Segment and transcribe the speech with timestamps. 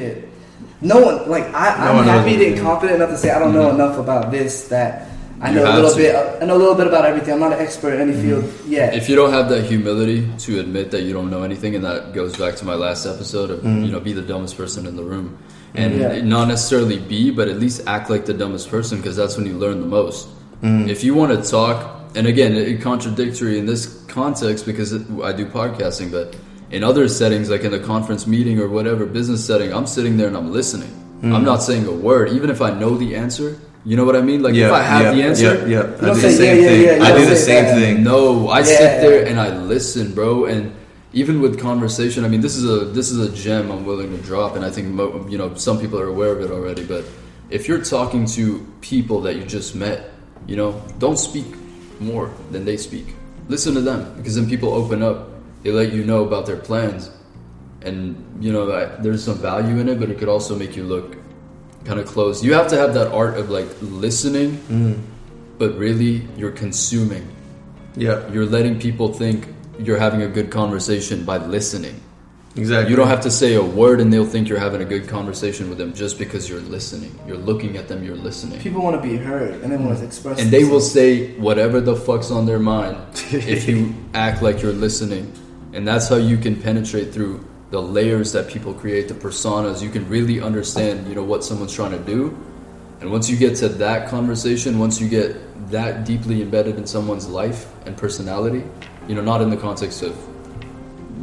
[0.00, 0.28] shit.
[0.80, 3.38] No one like I, No I'm one knows happy and confident enough to say I
[3.38, 3.80] don't know mm-hmm.
[3.80, 5.08] enough about this that
[5.40, 5.96] I You know a little to.
[5.96, 6.42] bit.
[6.42, 7.32] I know a little bit about everything.
[7.34, 8.40] I'm not an expert in any mm-hmm.
[8.40, 8.94] field yet.
[8.94, 12.12] If you don't have that humility to admit that you don't know anything, and that
[12.12, 13.84] goes back to my last episode of mm.
[13.84, 15.38] you know be the dumbest person in the room,
[15.74, 16.20] and Yeah.
[16.22, 19.56] not necessarily be, but at least act like the dumbest person because that's when you
[19.56, 20.28] learn the most.
[20.62, 20.88] Mm.
[20.88, 21.76] If you want to talk,
[22.14, 26.36] and again, it, it contradictory in this context because it, I do podcasting, but
[26.70, 30.28] in other settings like in the conference meeting or whatever business setting, I'm sitting there
[30.28, 30.88] and I'm listening.
[31.20, 31.34] Hmm.
[31.34, 33.58] I'm not saying a word, even if I know the answer.
[33.84, 34.42] You know what I mean?
[34.42, 35.96] Like if I have the answer, Yeah, yeah.
[36.02, 37.00] I don't the same yeah, yeah, thing.
[37.00, 38.02] yeah, I do the same thing.
[38.04, 38.64] no, I Yeah.
[38.64, 40.44] sit there and I listen, bro.
[40.44, 40.72] And
[41.14, 44.22] even with conversation, I mean, this is a this is a gem I'm willing to
[44.22, 46.84] drop, and I think mo- you know some people are aware of it already.
[46.84, 47.04] But
[47.48, 50.12] if you're talking to people that you just met,
[50.46, 51.46] you know, don't speak
[52.00, 53.14] more than they speak.
[53.48, 55.29] Listen to them because then people open up.
[55.62, 57.10] They let you know about their plans,
[57.82, 60.84] and you know that there's some value in it, but it could also make you
[60.84, 61.16] look
[61.84, 65.00] kind of close You have to have that art of like listening, mm.
[65.58, 67.26] but really you're consuming.
[67.96, 72.00] Yeah, You're letting people think you're having a good conversation by listening.
[72.54, 72.90] exactly.
[72.90, 75.68] You don't have to say a word and they'll think you're having a good conversation
[75.68, 77.18] with them just because you're listening.
[77.26, 78.60] You're looking at them, you're listening.
[78.60, 80.06] People want to be heard and they want to mm.
[80.06, 80.40] express.
[80.40, 82.96] And they will say whatever the fuck's on their mind
[83.32, 85.32] if you act like you're listening.
[85.72, 89.80] And that's how you can penetrate through the layers that people create, the personas.
[89.82, 92.36] You can really understand, you know, what someone's trying to do.
[93.00, 95.36] And once you get to that conversation, once you get
[95.70, 98.64] that deeply embedded in someone's life and personality,
[99.08, 100.16] you know, not in the context of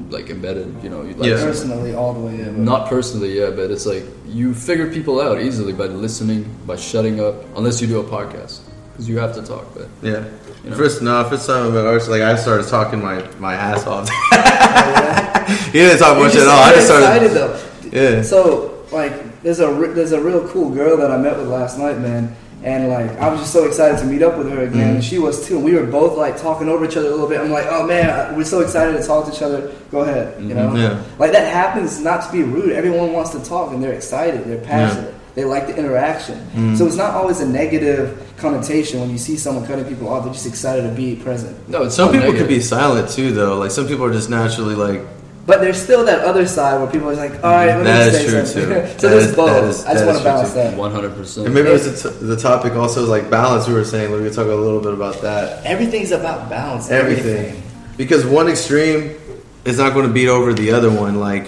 [0.09, 1.43] like embedded, you know, you like Yeah.
[1.43, 2.63] personally all the way in.
[2.63, 7.19] not personally, yeah, but it's like you figure people out easily by listening, by shutting
[7.19, 8.59] up, unless you do a podcast,
[8.97, 9.65] because you have to talk.
[9.75, 10.25] But Yeah.
[10.63, 10.75] You know?
[10.75, 14.09] First, no, first time arts, like I started talking my my ass off.
[15.71, 16.63] he didn't talk much at all.
[16.63, 17.23] I just started.
[17.23, 17.59] excited though.
[17.91, 18.21] Yeah.
[18.23, 21.77] So like, there's a re- there's a real cool girl that I met with last
[21.77, 22.35] night, man.
[22.63, 24.95] And like, I was just so excited to meet up with her again, Mm-hmm.
[24.95, 25.57] and she was too.
[25.57, 27.39] And we were both like talking over each other a little bit.
[27.39, 29.71] I'm like, oh man, we're so excited to talk to each other.
[29.91, 30.69] Go ahead, you know.
[30.69, 30.77] Mm-hmm.
[30.77, 31.03] Yeah.
[31.19, 32.71] Like that happens not to be rude.
[32.71, 34.43] Everyone wants to talk, and they're excited.
[34.45, 35.13] They're passionate.
[35.37, 36.39] They like the interaction.
[36.39, 36.75] Mm-hmm.
[36.77, 40.23] So it's not always a negative connotation when you see someone cutting people off.
[40.23, 41.69] They're just excited to be present.
[41.69, 42.47] no, it's Some not people negative.
[42.47, 43.55] could be silent too, though.
[43.59, 45.01] Like some people are just naturally like.
[45.45, 48.17] But there's still that other side where people are like, all right, let That me
[48.17, 48.69] is say true, something.
[48.69, 48.99] too.
[48.99, 49.47] so That there's is- both.
[49.49, 50.55] that is- I just want to balance too.
[50.55, 50.75] that.
[50.77, 51.45] one hundred percent.
[51.45, 53.67] And maybe it the, t- the topic also is like balance.
[53.67, 55.63] We were saying we we talk a little bit about that.
[55.67, 56.89] Everything's about balance.
[56.89, 57.61] Everything,
[57.95, 59.13] because one extreme
[59.65, 61.19] is not going to beat over the other one.
[61.19, 61.47] Like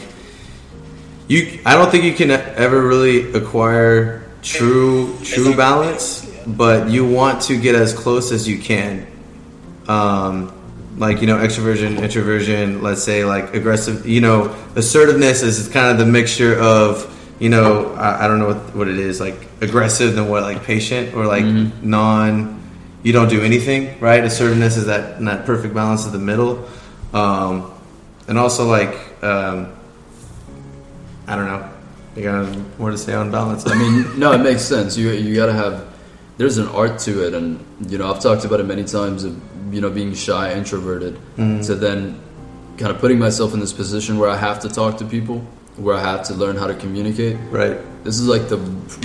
[1.30, 7.44] you, I don't think you can ever really acquire true true balance, but you want
[7.44, 9.06] to get as close as you can.
[9.88, 10.52] Um,
[10.98, 12.82] like you know, extroversion, introversion.
[12.82, 14.08] Let's say like aggressive.
[14.08, 18.48] You know, assertiveness is kind of the mixture of you know I, I don't know
[18.48, 21.46] what, what it is like aggressive than what like patient or like
[21.84, 22.58] non.
[23.04, 24.24] You don't do anything, right?
[24.24, 26.68] Assertiveness is that that perfect balance of the middle,
[27.14, 27.72] um,
[28.28, 29.79] and also like um,
[31.30, 31.70] I don't know.
[32.16, 33.68] You got more to say on balance?
[33.68, 34.98] I mean, no, it makes sense.
[34.98, 35.88] You you gotta have.
[36.38, 39.40] There's an art to it, and you know I've talked about it many times of
[39.74, 42.20] you know being shy, introverted, to then
[42.78, 45.40] kind of putting myself in this position where I have to talk to people,
[45.76, 47.38] where I have to learn how to communicate.
[47.52, 47.78] right.
[48.04, 48.58] This is like the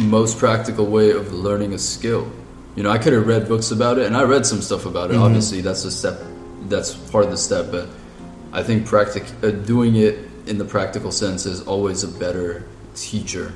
[0.02, 2.30] most practical way of learning a skill.
[2.76, 5.10] You know, I could have read books about it, and I read some stuff about
[5.10, 5.16] it.
[5.16, 6.20] Obviously, that's a step.
[6.68, 7.88] That's part of the step, but
[8.52, 10.16] I think practic uh, doing it
[10.46, 13.52] in the practical sense is always a better teacher.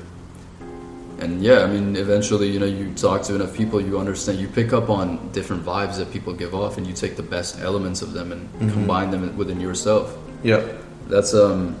[1.19, 4.47] And yeah, I mean, eventually, you know, you talk to enough people, you understand, you
[4.47, 8.01] pick up on different vibes that people give off, and you take the best elements
[8.01, 8.69] of them and mm-hmm.
[8.71, 10.15] combine them within yourself.
[10.43, 10.65] yeah
[11.09, 11.75] That's um,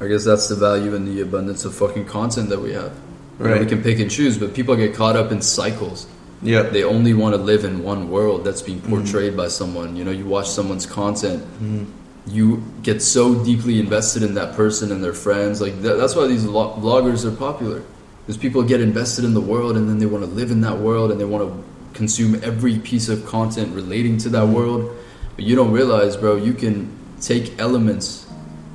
[0.00, 2.92] I guess that's the value in the abundance of fucking content that we have.
[3.38, 3.60] You know, Right.
[3.60, 6.06] we can pick and choose, but people get caught up in cycles.
[6.42, 8.90] yeah They only want to live in one world that's being mm-hmm.
[8.96, 9.94] portrayed by someone.
[9.94, 11.84] You know, you watch someone's content, mm-hmm.
[12.26, 15.60] You get so deeply invested in that person and their friends.
[15.60, 17.82] Like that, that's why these lo- vloggers are popular,
[18.20, 20.78] because people get invested in the world and then they want to live in that
[20.78, 21.64] world and they want to
[21.96, 24.94] consume every piece of content relating to that world.
[25.36, 26.90] But you don't realize, bro, you can
[27.20, 28.26] take elements.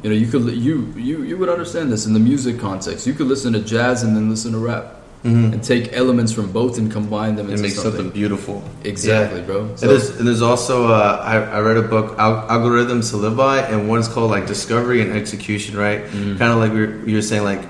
[0.04, 3.06] You know, you could you you you would understand this in the music context.
[3.06, 5.01] You could listen to jazz and then listen to rap.
[5.24, 7.92] And take elements from both and combine them It into makes something.
[7.92, 8.64] something beautiful.
[8.84, 9.46] Exactly, Yeah.
[9.46, 9.60] bro.
[9.66, 13.18] And So- there's, and there's also uh, I, I read a book Al- algorithms to
[13.18, 16.38] live by and one's called like discovery and execution right Mm-hmm.
[16.38, 17.62] kind of like we were, you were saying like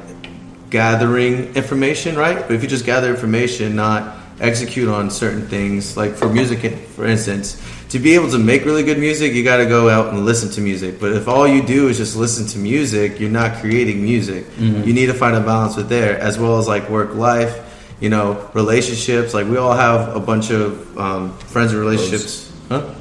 [0.69, 6.15] gathering information right but if you just gather information not execute on certain things like
[6.15, 7.61] for music for instance
[7.91, 10.49] to be able to make really good music, you got to go out and listen
[10.51, 10.97] to music.
[10.97, 14.45] But if all you do is just listen to music, you're not creating music.
[14.45, 14.87] Mm-hmm.
[14.87, 17.53] You need to find a balance with there, as well as like work life,
[17.99, 19.33] you know, relationships.
[19.33, 22.93] Like we all have a bunch of um, friends and relationships, huh?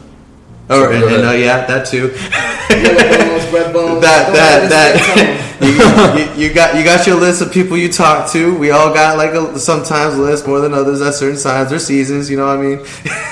[0.71, 2.09] Oh, and, and uh, yeah, that too.
[2.09, 4.01] Bones, red bones.
[4.01, 5.57] that that let us get some.
[5.59, 8.57] that you, you, you got you got your list of people you talk to.
[8.57, 12.31] We all got like a sometimes list more than others at certain times or seasons.
[12.31, 12.87] You know what I mean?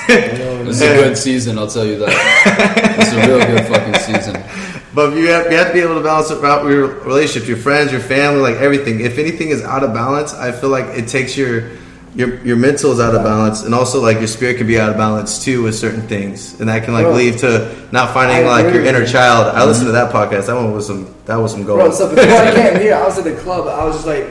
[0.69, 2.97] It's a good season, I'll tell you that.
[2.99, 4.43] It's a real good fucking season.
[4.91, 7.47] But you have, you have to be able to balance it out with your relationships,
[7.47, 9.01] your friends, your family, like everything.
[9.01, 11.69] If anything is out of balance, I feel like it takes your
[12.15, 14.89] your your mental is out of balance, and also like your spirit can be out
[14.89, 18.37] of balance too with certain things, and that can like Bro, lead to not finding
[18.37, 19.55] I like your inner child.
[19.55, 20.47] I listened to that podcast.
[20.47, 21.79] That one was some that was some gold.
[21.79, 23.67] Bro, so before I came here, I was at the club.
[23.67, 24.27] I was just like,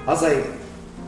[0.00, 0.46] I was like,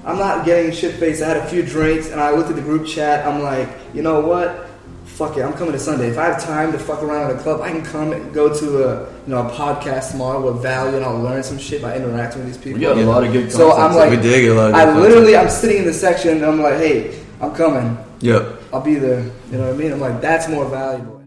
[0.04, 1.22] I'm not getting shit faced.
[1.22, 3.26] I had a few drinks, and I looked at the group chat.
[3.26, 4.68] I'm like, you know what?
[5.04, 6.08] Fuck it, I'm coming to Sunday.
[6.08, 8.52] If I have time to fuck around at a club, I can come and go
[8.52, 11.96] to a you know a podcast tomorrow with value, and I'll learn some shit by
[11.96, 12.80] interacting with these people.
[12.80, 13.72] We got a lot of good So.
[13.72, 15.02] I'm like, we did get a lot of good I content.
[15.02, 17.96] literally, I'm sitting in the section, and I'm like, hey, I'm coming.
[18.20, 18.62] Yep.
[18.72, 19.22] I'll be there.
[19.50, 19.92] You know what I mean?
[19.92, 21.23] I'm like, that's more valuable.